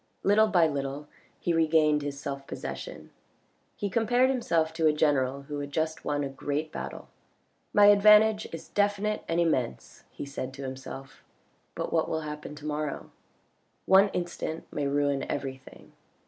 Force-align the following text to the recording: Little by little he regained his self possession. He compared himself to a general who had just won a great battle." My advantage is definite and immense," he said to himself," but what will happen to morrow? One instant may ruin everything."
Little 0.23 0.47
by 0.47 0.65
little 0.65 1.07
he 1.39 1.53
regained 1.53 2.01
his 2.01 2.19
self 2.19 2.47
possession. 2.47 3.11
He 3.75 3.87
compared 3.87 4.31
himself 4.31 4.73
to 4.73 4.87
a 4.87 4.93
general 4.93 5.43
who 5.43 5.59
had 5.59 5.71
just 5.71 6.03
won 6.03 6.23
a 6.23 6.27
great 6.27 6.71
battle." 6.71 7.09
My 7.71 7.85
advantage 7.85 8.47
is 8.51 8.69
definite 8.69 9.23
and 9.27 9.39
immense," 9.39 10.03
he 10.09 10.25
said 10.25 10.55
to 10.55 10.63
himself," 10.63 11.23
but 11.75 11.93
what 11.93 12.09
will 12.09 12.21
happen 12.21 12.55
to 12.55 12.65
morrow? 12.65 13.11
One 13.85 14.07
instant 14.09 14.63
may 14.73 14.87
ruin 14.87 15.23
everything." 15.29 15.91